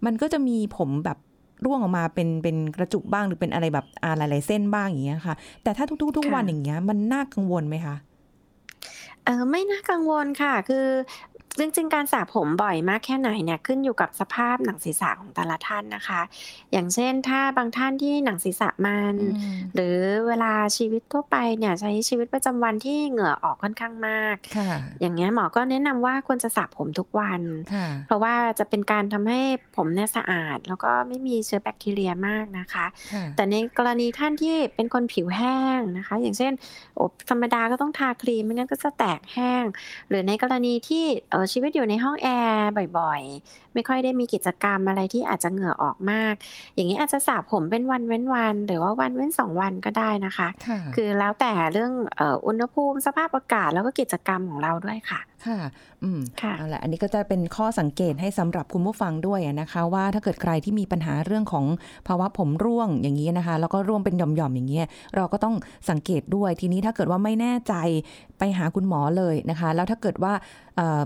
[0.05, 1.17] มันก็จะมีผมแบบ
[1.65, 7.95] ร่วงออกมาเป็นเป็นกระจุกบ้างหรือเป็นอะไรแบบอ่าหลายๆเส้นบ้างอย่างเงี้ยค่ะ แต่ถ้าทุกๆทุกวันอย่างเงี้ยมันน่ากังวลไหมคะ
[9.25, 10.85] เออไม่น่ากังวลค่ะ คือ
[11.59, 16.21] จริงๆการสระผมบ่อยมากแค่ไหนเนี่ยขึ้นอยู่กับสภาพหนังศีรษะของแต่ละท่านนะคะ
[16.71, 19.15] อย่างเช่นถ้าบางท่านที่หนังศีรษะมัน
[19.75, 24.35] หรือเวลาชีวิตทั่วไปเนี่ยใช้ชีวิตประจำวันที่เหงื่อออกค่อนข้างมาก
[25.01, 27.41] อย่างเงี้ยหมอก็แนะนำว่าควรจะสระผมทุกวัน
[28.07, 29.41] เพราะว่าจะเป็นการทำให้
[29.75, 32.85] ผมเนี่ยสะอาด แล้วก็ไม่มีเชื้อแบคทีเรียมากนะคะ
[33.35, 36.51] แต่ในกรณีท่านที่เป็นคนผิวแห้งนะคะ อย่างเช่น
[36.99, 39.63] อบธรรมดาก็ต้องทาครีมไม่งั้นก็จะแตกแห้ง
[40.09, 46.33] หรือในกรณีที่เชีวิตอยู่ในห้องแอร์บ่อยๆ ไม่ค่อยได้มีกิจกรรมอะไรที่อาจจะเหงื่อออกมาก
[46.75, 50.47] อย่างนี้อาจจะสระผมเป็นวันเว้นวัน หรือว่าวันเว้นสองวันก็ได้นะคะ
[50.95, 51.93] คือแล้วแต่เรื่อง
[52.47, 55.59] อุณหภูมิสภาพอากาศแล้วก็กิจกรรมของเราด้วยค่ะ ค่ะ
[56.03, 61.65] อืมค่ะเอาละอันนี้ก็จะเป็นข้อสังเกตให้สำหรับคุณผู้ฟังด้วยนะคะ ว่าถ้าเกิดใครที่มีปัญหาเรื่องของ
[62.07, 65.55] ภาวะผมร่วงอย่างนี้นะคะ แล้วก็ร่วงเป็นหย่อมๆอย่างเงี้ยเราก็ต้อง
[65.89, 67.73] สังเกตด้วยทีนี้ถ้าเกิดว่าไม่แน่ใจ
[68.39, 70.33] ไปหาคุณหมอเลยนะคะ แล้วถ้าเกิดว่า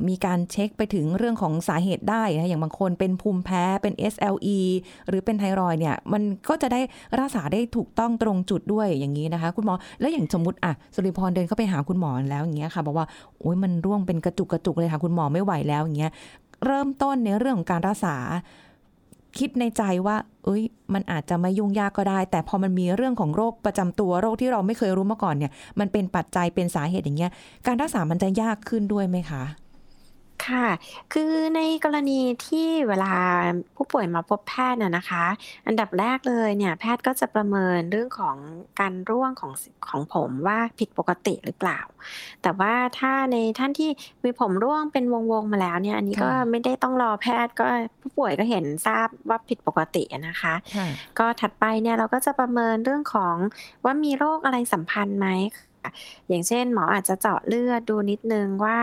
[0.09, 4.59] มีการเช็คไปถึงเรื่องของสาเหตุได้นะอย่างบางคนเป็นภูมิแพ้เป็น SLE
[5.07, 6.81] หรือเป็นไทรอยเนี่ยมันก็จะได้
[7.19, 13.05] รักษาได้ถูกต้องตรงจุดด้วยอย่างนี้นะคะ คุณหมอแล้วอย่างสมมติอะสุริพรเดินเข้าไปหาคุณหมอแล้วอย่างเงี้ยค่ะบอกว่า
[13.39, 16.11] โอ้ยมันร่วงเป็นกระจุกกระจุกเลยค่ะ คุณหมอไม่ไหวแล้วอย่างเงี้ย
[16.65, 18.15] เริ่มต้นในเรื่องของการรักษา
[19.37, 27.31] คิดในใจว่า เอ้ย มันอาจจะไม่ยุ่งยากก็ได้ แต่พอมันมีเรื่องของโรคประจำตัวโรคที่เราไม่เคยรู้มาก่อนเนี่ย มันเป็นปัจจัยเป็นสาเหตุอย่างเงี้ย
[27.67, 29.43] การรักษามันจะยากขึ้นด้วยไหมคะ
[30.47, 30.67] ค่ะ
[31.13, 33.13] คือในกรณีที่เวลา
[33.75, 35.25] ผู้ป่วยมาพบแพทย์น่ะนะคะ
[35.67, 38.35] อันดับแรกเลยเนี่ยแพทย์ก็จะประเมินเรื่องของ
[38.79, 39.51] การร่วงของ
[39.89, 41.79] ของผมว่าผิดปกติหรือเปล่า
[42.41, 43.89] แต่ว่าถ้าในท่านที่
[44.23, 47.65] มีผมร่วงเป็นวงๆมาแล้วเนี่ยอันนี้ก็ไม่ได้ต้องรอแพทย์ก็
[48.01, 50.53] ผู้ป่วยก็เห็นทราบว่าผิดปกตินะคะ
[51.19, 53.35] ก็ถัดไปเนี่ยเราก็จะประเมินเรื่องของ
[53.83, 55.27] ว่ามีโรคอะไรสัมพันธ์ไหม
[56.27, 58.77] อย่างเช่นหมออาจจะเจาะเลือดดูนิดนึงว่า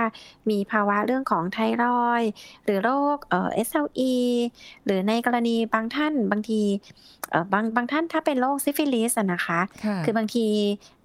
[0.51, 2.23] มีภาวะเรื่องของไทรอยด์
[2.65, 4.15] หรือโรคเอ่อ SLE
[4.85, 6.61] หรือในกรณีบางท่านบางที
[7.31, 9.61] เอ่อบางบางท่านถ้าเป็นโรคซิฟิลิสนะคะ
[10.05, 10.47] คือบางที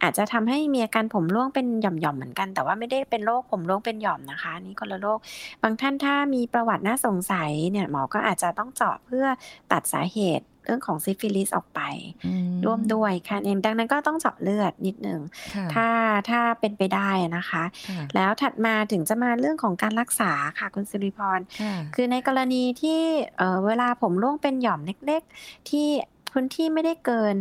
[0.04, 5.20] อาจจะทำให้มีอาการผมร่วงเป็นหย่อมๆเหมือนกัน แต่ว่าไม่ได้เป็นโรคผมร่วงเป็นหย่อมนะคะ นี่คนละโรค
[5.64, 9.26] บางท่านถ้ามีประวัติน่าสงสัยเนี่ยหมอก็อาจจะต้องเจาะเพื่อ
[9.72, 11.82] ตัดสาเหตุ เรื่องของซิฟิลิสออกไป
[12.26, 15.20] อืมร่วมด้วยค่ะเองดังนั้นก็ต้องเจาะเลือดนิดนึง
[15.54, 15.88] ค่ะถ้า
[16.30, 23.02] ถ้าเป็นไปได้นะคะค่ะแล้วถัดมาถึงจะมาเรื่องของการรักษาค่ะคุณสิริพรค่ะคือในกรณีที่
[23.38, 25.88] เอ่อเวลาผมร่วงเป็นหย่อมเล็ก ๆ ที่
[26.32, 27.36] พื้นที่ไม่ได้เกิน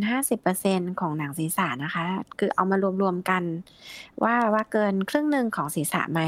[0.47, 2.05] 50%ของหนังศีรษะนะคะ
[2.39, 3.43] คือเอามารวมๆกัน
[4.23, 6.21] ว่าว่าเกินครึ่งหนึ่งของศีรษะไหม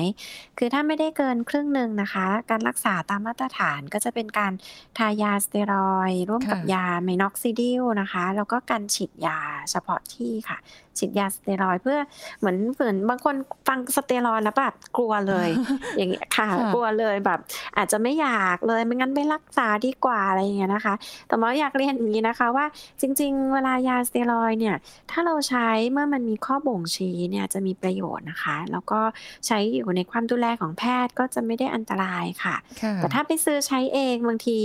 [0.58, 4.52] คือถ้าไม่ได้เกินครึ่งหนึ่งนะคะ การรักษาตามมาตรฐานก็จะเป็นการ
[4.98, 9.38] ทายาสเตียรอยด์ร่วมกับค่ะยา Minoxidil นะคะ แล้วก็การฉีดยา
[9.70, 10.58] เฉพาะที่ค่ะ
[10.98, 11.98] ฉีดยาสเตียรอยด์เพื่อ
[12.38, 13.34] เหมือนเหมือนบางคน
[13.68, 15.48] ฟังสเตียรอยด์แล้วแบบกลัวเลย
[15.96, 17.38] อย่างเงี้ยค่ะค่ะกลัวเลยแบบ
[17.76, 20.94] อาจจะไม่อยากเลยไม่งั้นไม่รักษาดีกว่าอะไรอย่างเงี้ยนะคะ
[21.28, 22.66] แต่หมออยากเรียนอย่างนี้นะคะว่า
[23.00, 24.76] จริง ๆ เวลายาสเตียรอยด์เนี่ย
[25.10, 29.00] ถ้าเราใช้เมื่อมันมีข้อบ่งชี้เนี่ยจะมีประโยชน์นะคะ แล้วก็
[29.46, 34.58] ใช้อยู่ในความดูแลของแพทย์ก็จะไม่ได้อันตรายค่ะค่ะ แต่ถ้าไปซื้อใช้เองบางที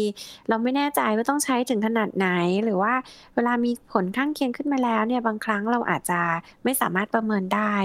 [0.50, 2.28] เราไม่แน่ใจว่าต้องใช้ถึงขนาดไหน
[2.64, 2.94] หรือว่า
[3.36, 6.20] เวลามีผลข้างเคียงขึ้นมาแล้วเนี่ยบางครั้งเราอาจจะ
[6.64, 7.76] ไม่สามารถประเมินได้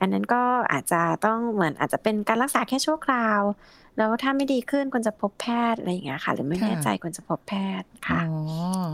[0.00, 0.42] อันนั้นก็
[0.72, 3.40] อาจจะต้องเหมือนอาจจะเป็นการรักษาแค่ชั่วคราว
[3.98, 8.32] แล้วถ้าไม่ดีขึ้นควรจะพบแพทย์อะไรอย่างเงี้ยค่ะ หรือไม่ค่ะแน่ใจควรจะพบแพทย์ค่ะอ๋อ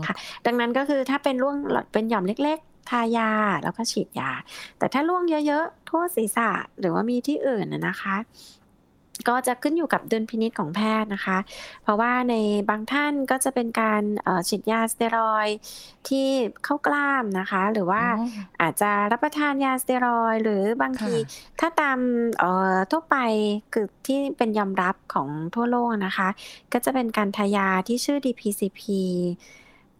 [0.05, 1.55] ค่ะ ดังนั้นก็คือถ้าเป็นร่วง
[1.93, 3.31] เป็นหย่อมเล็กๆทายา
[3.63, 4.31] แล้วก็ฉีดยา
[4.77, 6.49] แต่ถ้าร่วงเยอะๆ ทั่วศีรษะ
[6.79, 8.15] หรือว่ามีที่อื่นนะนะคะ
[9.27, 11.37] ก็จะขึ้นอยู่กับดุลพินิจของแพทย์นะคะ
[11.83, 12.35] เพราะว่าใน
[12.69, 15.57] บางท่านก็จะเป็นการเอ่อฉีดยาสเตียรอยด์
[16.07, 16.27] ที่
[16.63, 18.27] เข้ากล้ามนะคะ หรือว่าอ๋อ
[18.61, 21.99] อาจจะรับประทานยาสเตียรอยด์หรือบางทีค่ะถ้าตาม
[22.39, 23.17] เอ่อทั่วไป
[23.73, 26.29] คือที่เป็นยอมรับของทั่วโลกนะคะ
[26.73, 28.81] ก็จะเป็นการทายาที่ชื่อ DPCP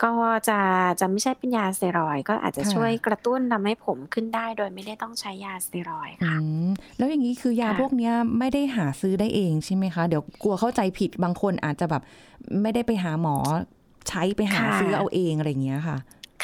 [0.03, 0.11] ก็
[0.49, 0.59] จะ
[0.99, 12.03] จะไม่ใช่เป็นยาสเตียรอยด์ก็อาจจะค่ะช่วยกระตุ้นทำให้ผมขึ้นได้ โดยไม่ได้ต้องใช้ยาสเตียรอยด์อืค่ะมแล้วอย่างนี้คือยาค่ะพวกเนี้ยไม่ได้หาซื้อได้เองใช่ไหมคะ เดี๋ยวกลัวเข้าใจผิดบางคนอาจจะแบบ
[12.61, 13.35] ไม่ได้ไปหาหมอ
[14.09, 15.97] ใช้ไปหาค่ะซื้อเอาเองอะไรอย่างเงี้ยค่ะ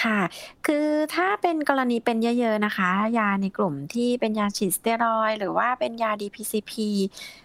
[0.04, 0.22] ค่ะ
[0.66, 6.72] คือถ้าเป็นกรณีเป็นเยอะๆนะคะ ยาในกลุ่มที่เป็นยาฉีดสเตียรอยด์หรือว่าเป็นยา DPCP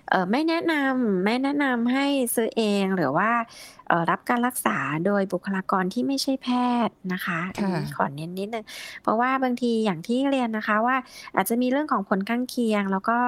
[0.09, 3.49] เอ่อไม่แนะนำไม่แนะนำให้ซื้อเองหรือว่าเอ่
[3.80, 3.80] อ
[4.11, 6.49] รับการรักษาโดยบุคลากรที่ไม่ใช่แพ
[6.87, 8.65] ทย์นะคะอันนี้ค่ะขอเน้นนิดนึง
[9.03, 10.97] เพราะว่าบางทีอย่างที่เรียนนะคะว่า
[11.37, 13.19] อาจจะมีเรื่องของผลข้างเคียง แล้วก็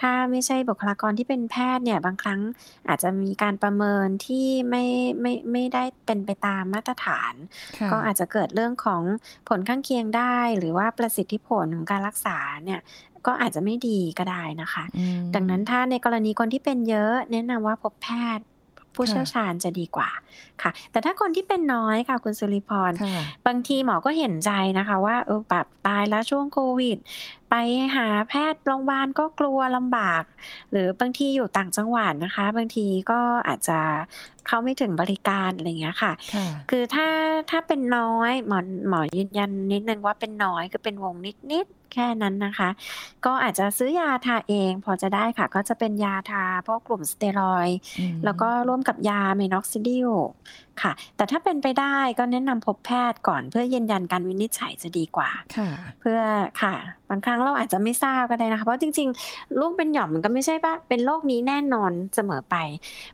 [0.00, 2.40] ถ้าไม่ใช่บุคลากรที่เป็นแพทย์เนี่ยบางครั้ง
[2.88, 4.84] อาจจะมีการประเมินที่ไม่
[5.20, 7.34] ไม่ไม่ได้เป็นไปตามมาตรฐาน
[7.78, 9.02] ค่ะก็อาจจะเกิดเรื่องของ
[9.48, 12.80] ผลข้างเคียงได้ หรือว่าประสิทธิผลของการรักษาเนี่ย
[13.26, 18.44] ก็อาจจะไม่ดีก็ได้นะคะอืมดังนั้นถ้าในกรณีคนที่เป็นเยอะแนะนำว่าพบแพทย์
[18.94, 20.10] ผู้ค่ะเชี่ยวชาญจะดีกว่า
[20.62, 26.98] ค่ะ แต่ถ้าคนที่เป็นน้อยค่ะคุณสุริพรค่ะบางทีหมอก็เห็นใจนะคะ ว่าเออแบบตายแล้วช่วงโควิด
[27.54, 27.60] ไป
[27.96, 30.22] หาแพทย์โรงพยาบาลก็กลัวลำบาก
[30.70, 33.78] หรือบางทีอยู่ต่างจังหวัดนะคะ บางทีก็อาจจะ
[34.46, 37.08] เข้าไม่ถึงบริการอะไรอย่างเงี้ยค่ะค่ะ คือถ้า
[37.50, 42.68] ถ้าเป็นน้อยหมอหมอยืนยันนิดนึงว่าเป็นน้อยคือเป็นวงนิดนิดๆแค่นั้นนะคะ
[43.26, 50.10] ก็อาจจะซื้อยาทาเองพอจะได้ค่ะ ก็จะเป็นยาทาพวกกลุ่มสเตียรอยด์อืมแล้วก็ร่วมกับยาเมนอกซิดิล
[50.82, 55.68] ค่ะ แต่ถ้าเป็นไปได้ก็แนะนำพบแพทย์ก่อนเพื่อยืนยันการวินิจฉัยจะดีกว่าค่ะ
[56.00, 56.18] เพื่อ
[56.62, 56.74] ค่ะ
[57.10, 62.56] บางครั้งเราอาจจะไม่ทราบก็ได้นะคะเพราะจริง ๆ ลูกเป็นหย่อมมันก็ไม่ใช่ว่าเป็นโรคนี้แน่นอนเสมอไป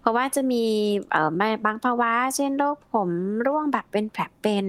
[0.01, 0.65] เพราะว่าจะมี
[1.11, 1.31] เอ่อ
[1.65, 3.09] บางภาวะ เช่นโรคผม
[3.47, 4.67] ร่วงแบบเป็นแผลเป็น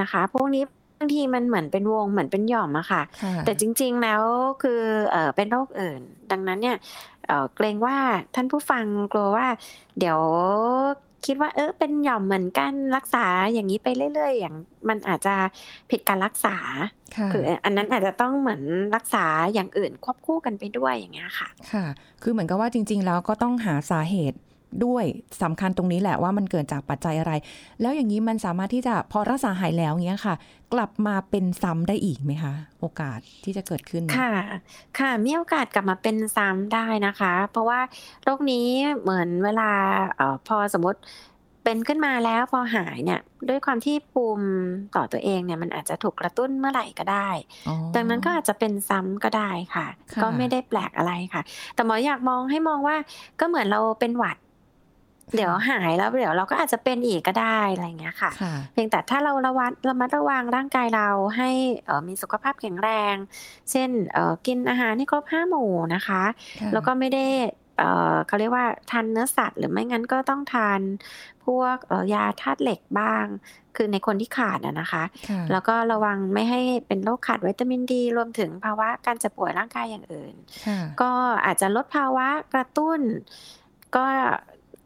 [0.00, 0.64] นะคะ พวกนี้
[0.98, 4.22] บางทีมันเหมือนเป็นวงเหมือนเป็นหย่อมอะค่ะค่ะแต่จริง ๆ แล้ว
[4.62, 6.76] คือเอ่อเป็นโรคอื่น ดังนั้นเนี่ย
[7.26, 7.96] เอ่อเกรงว่า
[8.34, 9.46] ท่านผู้ฟังกลัวว่า
[9.98, 10.20] เดี๋ยว
[11.26, 14.56] คิดว่าเออเป็นหย่อมเหมือนกันรักษาอย่างนี้ไปเรื่อยๆอย่าง
[14.88, 15.34] มันอาจจะ
[15.90, 16.56] ผิดการรักษา
[17.16, 18.62] ค่ะคืออันนั้นอาจจะต้องเหมือน
[18.96, 21.84] รักษาอย่างอื่นควบคู่กันไปด้วยอย่างเงี้ยค่ะ ค่ะ
[22.22, 24.38] คือเหมือนกับว่าจริง ๆ แล้วก็ต้องหาสาเหตุ
[24.84, 25.04] ด้วย
[25.42, 27.32] สำคัญตรงนี้แหละว่ามันเกิดจากปัจจัยอะไร
[27.80, 30.34] แล้วอย่างนี้มันสามารถที่จะพอรักษาหายแล้วเงี้ยค่ะ
[30.72, 34.30] กลับมาเป็นซ้ำได้อีกไหมคะ โอกาสที่จะเกิดขึ้นค่ะ
[34.98, 37.80] ค่ะมีโอกาสกลับมาเป็นซ้ำได้นะคะ เพราะว่า
[38.24, 38.66] โรคนี้
[39.02, 39.70] เหมือนเวลา
[40.16, 41.00] เออพอสมมติ
[41.64, 44.48] เป็นขึ้นมาแล้วพอหายเนี่ยด้วยความที่ภูมิ
[44.96, 47.28] ต่อตัวเองเนี่ยมันอาจจะถูกกระตุ้นเมื่อไหร่ก็ได้
[47.68, 51.42] อ๋อดังนั้นก็อาจจะเป็นซ้ำก็ได้ค่ะค่ะ ก็ไม่ได้แปลกอะไรค่ะ
[51.74, 52.96] แต่หมออยากมองให้มองว่า
[53.40, 54.36] ก็เหมือนเราเป็นหวัด
[55.36, 61.50] เดี๋ยวหายแล้วเดี๋ยวเราก็อาจจะเป็นอีกก็ได้อะไรอย่างเงี้ยค่ะค่ะ เพียงแต่ถ้าเราระวัดระมัดระวังร่างกายเราให้
[61.86, 63.14] เอ่อมีสุขภาพแข็งแรง
[63.70, 66.22] เช่นเอ่อกินอาหารให้ครบห้าหมู่นะคะ
[66.60, 67.26] ค่ะแล้วก็ไม่ได้
[67.78, 70.80] เอ่อเขาเรียกว่าทานเนื้อสัตว์ หรือไม่งั้นก็ต้องทาน
[71.44, 73.26] พวกเอ่อยาธาตุเหล็กบ้าง
[73.76, 80.34] คือในคนที่ขาดอะนะคะค่ะแล้วก็ระวังไม่ให้เป็นโรคขาดวิตามินดี รวมถึงภาวะการเจ็บป่วยร่างกายอย่างอื่น
[80.66, 81.10] ค่ะก็
[81.44, 83.00] อาจจะลดภาวะกระตุ้น
[83.96, 84.06] ก็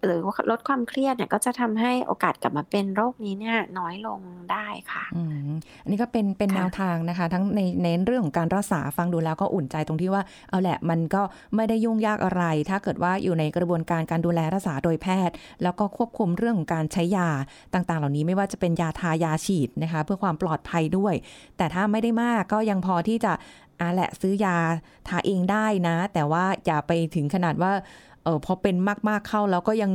[0.06, 4.20] หรือว่าลดความเครียดเนี่ยก็จะทำให้โอกาสกลับมาเป็นโรคนี้เนี่ยน้อยลง
[4.52, 5.50] ได้ค่ะอืม
[5.82, 11.22] อันนี้ก็เป็นเป็นแนวทางนะคะ ทั้งในในเรื่องของการรักษาฟังดูแล้วก็อุ่นใจตรงที่ว่าเอาแหละมันก็
[11.56, 17.28] ไม่ได้ยุ่งยากอะไร ถ้าเกิดว่าอยู่ในกระบวนการการดูแลรักษาโดยแพทย์ แล้วก็ควบคุมเรื่องของการใช้ยา
[17.74, 21.14] ต่างๆ เหล่านี้ไม่ว่าจะเป็นยาทายาฉีดนะคะ เพื่อความปลอดภัยด้วย
[21.56, 23.32] แต่ถ้าไม่ได้มากก็ยังพอที่จะ
[23.80, 24.56] อ่าแหละซื้อยา
[25.08, 27.72] ทาเองได้นะ แต่ว่าอย่าไปถึงขนาดว่า
[28.24, 28.76] เออพอเป็น
[29.08, 29.92] มากๆเข้าแล้วก็ยัง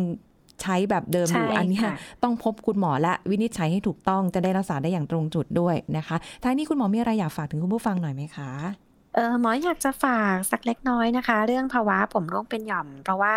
[0.61, 8.51] ใช้แบบเดิมอยู่ใช่อันเนี้ยค่ะต้องพบคุณหมอและวินิจฉัยให้ถูกต้องจะได้รักษาได้อย่างตรงจุดด้วยนะคะท้ายนี้คุณหมอมีอะไรอยากฝากถึงคุณผู้ฟังหน่อยไหมคะ
[8.88, 13.35] เออหมออยากจะฝากสักเล็กน้อยนะคะ เรื่องภาวะผมร่วงเป็นหย่อม เพราะว่า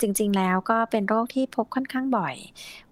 [0.00, 2.34] จริง ๆ แล้วก็เป็นโรคที่พบค่อนข้างบ่อย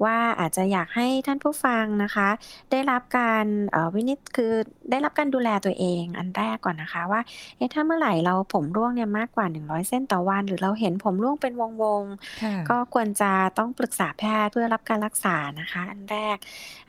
[0.05, 2.29] ว่าอาจจะอยากให้ท่านผู้ฟังนะคะ
[2.71, 4.53] ได้รับการเอ่อวินิจคือ
[4.91, 7.21] ได้รับการดูแลตัวเองอันแรกก่อนนะคะว่า
[7.57, 11.53] เอ๊ะถ้าเมื่อไหร่เราผมร่วงเนี่ยมากกว่า 100 เส้นต่อวัน หรือเราเห็นผมร่วงเป็น
[11.83, 16.37] วงๆค่ะก็ควรจะต้องปรึกษาแพทย์เพื่อรับการรักษานะคะ อันแรก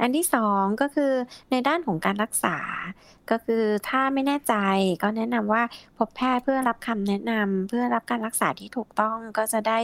[0.02, 1.12] อันที่สองก็คือ
[1.52, 2.58] ในด้านของการรักษา
[3.32, 4.56] ก็คือถ้าไม่แน่ใจ
[5.04, 5.62] ก็แนะนำว่า
[5.98, 9.80] พบแพทย์เพื่อรับคำแนะนำเพื่อรับการรักษาที่ถูกต้องก็จะได้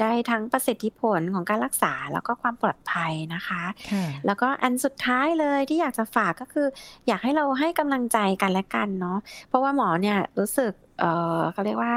[0.00, 6.66] ได้ทั้งประสิทธิผลของการรักษาแล้วก็ความปลอดภัยนะคะค่ะแล้วก็อันสุดท้ายเลยที่อยากจะฝากก็คือ
[7.06, 9.18] อยากให้เราให้กำลังใจกันและกันเนาะ
[9.48, 11.04] เพราะว่าหมอเนี่ยรู้สึกเอ
[11.38, 11.94] อเขาเรียกว่า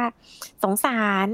[0.64, 1.28] สงสาร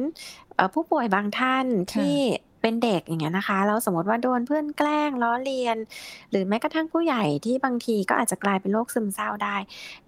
[0.55, 2.17] เอ่อผู้ป่วยบางท่านค่ะที่
[2.61, 5.77] เป็นเด็กอย่างเงี้ยนะคะแล้วสมมติว่าโดนเพื่อนแกล้งล้อเลียน
[6.31, 9.55] หรือแม้กระทั่งผู้ใหญ่ที่บางทีก็อาจจะกลายเป็นโรคซึมเศร้าได้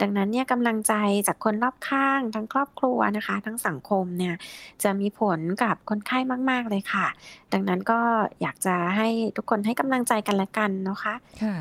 [0.02, 0.94] ดังนั้นเนี่ยกำลังใจ
[1.28, 4.36] จากคนรอบข้าง ทั้งครอบครัวนะคะ ทั้งสังคมเนี่ย
[4.84, 6.18] จะมีผลกับคนไข้
[6.50, 7.08] มาก ๆ เลยค่ะ
[7.54, 8.00] ดังนั้นก็
[8.42, 11.58] อยากจะให้ทุกคนให้กำลังใจกันและกันนะคะค่ะ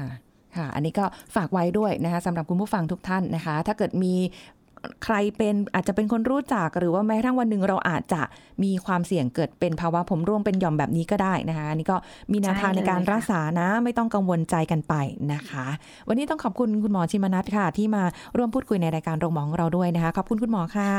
[0.57, 4.15] ค่ะ อันนี้ก็ฝากไว้ด้วยนะคะสำหรับคุณผู้ฟังทุกท่านนะคะ ถ้าเกิดมี
[5.05, 8.23] ใครเป็นอาจจะเป็นคนรู้จักหรือว่าแม้กระทั่งวันหนึ่งเราอาจจะ
[8.63, 11.97] มีความเสี่ยงเกิดเป็นภาวะผมร่วงเป็นหย่อมแบบนี้ก็ได้นะคะอันนี้ก็
[12.33, 14.95] มีแนวทางใช่ในเลยการค่ะรักษานะ ไม่ต้องกังวลใจกันไป
[15.33, 15.67] นะคะ
[16.09, 18.03] วันนี้ต้องขอบคุณคุณหมอชิมนัทค่ะ ที่มา
[18.37, 20.93] ร่วมพูดคุยในรายการโรงหมอของเราด้วยนะคะขอบคุณคุณหมอค่ะ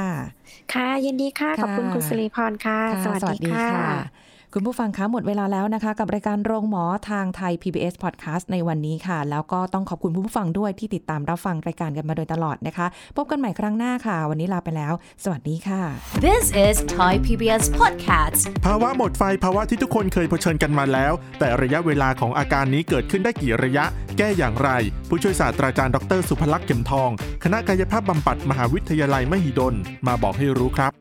[0.74, 12.88] ค่ะยินดีค่ะขอบคุณค่ะคุณสิริพรค่ะค่ะ สวัสดีค่ะ คุณผู้ฟังคะหมดเวลาแล้วนะคะ กับรายการโรงหมอทางไทย PBS Podcast ในวันนี้ค่ะ แล้วก็ต้องขอบคุณผู้ฟังด้วยที่ติดตามรับฟังรายการกันมาโดยตลอดนะคะ
[13.18, 15.82] พบกันใหม่ครั้งหน้าค่ะ วันนี้ลาไปแล้ว สวัสดีค่ะ
[16.26, 18.42] This is Thai PBS Podcast.
[18.66, 23.86] ภาวะหมดไฟภาวะที่ทุกคนเคยเผชิญกันมาแล้ว แต่ระยะเวลาของอาการนี้เกิดขึ้นได้กี่ระยะ
[24.18, 24.70] แก้อย่างไร
[25.10, 27.10] ผู้ช่วยศาสตราจารย์ดร สุภลักษณ์เข็มทอง
[27.44, 29.76] คณะกายภาพบำบัดมหาวิทยาลัยมหิดล
[30.08, 30.94] มาบอกให้รู้ครับ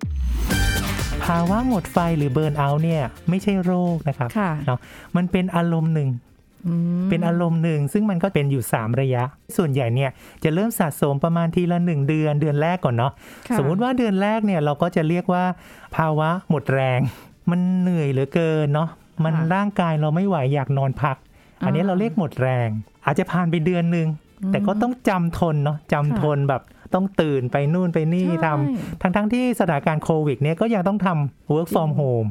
[1.24, 4.78] ภาวะหมดไฟหรือเบิร์นเอาท์เนี่ยไม่ใช่โรคนะครับค่ะเนาะ
[5.16, 6.10] มันเป็นอารมณ์หนึ่ง
[6.66, 9.22] อืมเป็นอารมณ์หนึ่งซึ่งมันก็เป็นอยู่ 3 ระยะ
[9.56, 10.10] ส่วนใหญ่เนี่ย
[10.44, 13.12] จะเริ่มสะสมประมาณทีละ 1 เดือนเดือนแรกก่อนเนาะ
[13.48, 15.44] ค่ะสมมุติว่าเดือนแรกเนี่ยเราก็จะเรียกว่า
[15.96, 17.00] ภาวะหมดแรง
[17.50, 18.88] มันเหนื่อยเหลือเกินเนาะ
[19.24, 21.16] มันร่างกายเราไม่ไหวอยากนอนพัก
[21.64, 22.68] อันนี้เราเรียกหมดแรง
[23.04, 24.08] อาจจะผ่านไปเดือนหนึ่ง
[24.52, 26.62] แต่ก็ต้องจำทนเนาะจำทนแบบ
[26.94, 32.28] ต้องตื่นไปนู่นไปนี่ทำทั้งทั้งๆที่สถานการณ์โควิดเนี่ยก็ยังต้องทำ work from home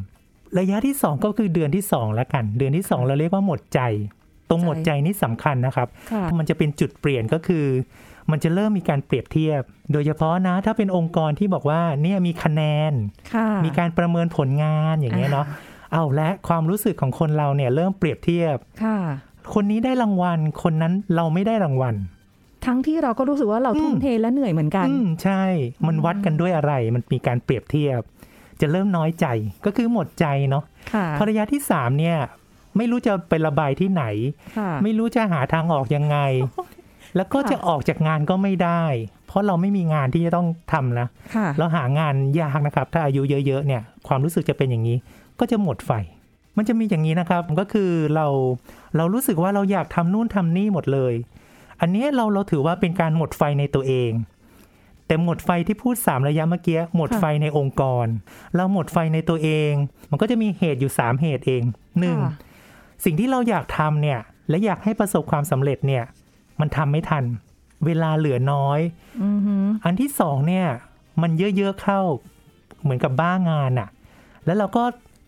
[0.60, 3.82] ระยะที่ 2 ก็คือเดือนที่2แล้วกัน เดือนที่ 2 เราเรียกว่าหมดใจ
[4.50, 7.66] ตรงหมดใจนี่สำคัญนะครับค่ะมันจะเป็นจุดเปลี่ยนก็คือ
[8.32, 12.94] มันจะเริ่มมีการเปรียบเทียบ โดยเฉพาะนะ ถ้าเป็นองค์กรที่บอกว่าเนี่ยมีคะแนน
[13.34, 15.46] ค่ะมีการประเมินผลงานอย่างเงี้ยเนาะ
[15.94, 18.98] เอาและความรู้สึกของคนเราเนี่ยเริ่มเปรียบเทียบ ค่ะ
[19.54, 21.96] คนนี้ได้รางวัล คนนั้นเราไม่ได้รางวัล
[22.70, 25.44] ทั้งที่เราก็รู้สึกว่าเราทุ่มเทและเหนื่อยเหมือนกันอืมใช่
[25.88, 28.02] มันวัดกันด้วยอะไร มันมีการเปรียบเทียบ
[28.62, 29.26] จะเริ่มน้อยใจ
[29.66, 32.18] ก็คือหมดใจเนาะค่ะพอระยะที่สามเนี่ย
[32.78, 34.04] ไม่รู้จะไประบายที่ไหน
[34.58, 36.18] ค่ะไม่รู้จะหาทางออกยังไง
[37.16, 38.84] แล้วก็จะออกจากงานก็ไม่ได้
[39.28, 44.98] เพราะเราไม่มีงานที่จะต้องทำนะค่ะเราหางานยากนะครับ ถ้าอายุเยอะๆเนี่ย ความรู้สึกจะเป็นอย่างนี้
[45.40, 45.92] ก็จะหมดไฟ
[46.58, 48.28] มันจะมีอย่างนี้นะครับก็คือเรา
[48.98, 51.14] เรารู้สึกว่าเราอยากทำนู่นทำนี่หมดเลย
[51.82, 54.12] อันเนี้ยเราเราถือว่าเป็นการหมดไฟในตัวเอง
[55.08, 58.06] แต่หมดไฟที่พูดสามระยะเมื่อกี้หมดไฟในองค์กร
[58.56, 59.72] เราหมดไฟในตัวเอง
[60.10, 61.64] มันก็จะมีเหตุอยู่สามเหตุเอง
[62.00, 62.34] หนึ่งค่ะ
[63.06, 66.04] สิ่งที่เราอยากทำเนี่ยและอยากให้ประสบความสำเร็จเนี่ย
[66.60, 67.24] มันทำไม่ทัน
[67.86, 68.80] เวลาเหลือน้อย
[69.24, 70.68] อือหืออันที่สองเนี่ย
[71.22, 72.02] มันเยอะๆเข้า
[72.82, 73.90] เหมือนกับบ้างานอะ
[74.46, 74.84] แล้วเราก็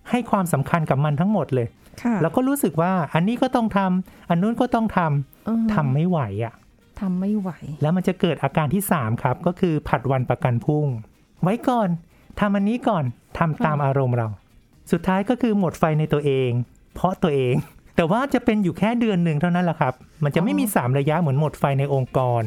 [0.09, 1.67] ให้ความสำคัญกับมันทั้งหมดเลย
[2.03, 5.30] ค่ะแล้วก็รู้สึกว่าอันนี้ก็ต้องทำอันนู้นก็ต้องทำอือหือ
[5.73, 6.53] ทำไม่ไหวอะ
[6.99, 7.49] ทำไม่ไหว
[7.81, 10.87] แล้วมันจะเกิดอาการที่3ครับ ก็คือผัดวันประกันพรุ่ง
[11.43, 11.89] ไว้ก่อน
[12.39, 13.03] ทำอันนี้ก่อน
[13.37, 14.27] ทำตามอารมณ์เรา
[14.91, 16.49] สุดท้ายก็คือหมดไฟในตัวเอง
[16.93, 17.55] เพราะตัวเอง
[17.95, 22.43] แต่ว่าจะเป็นอยู่แค่เดือนหนึ่งเท่านั้นแหละครับ มันจะไม่มี 3 ระยะเหมือนหมดไฟในองค์กร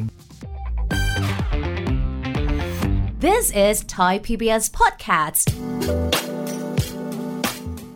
[3.25, 5.45] This is Thai PBS Podcast.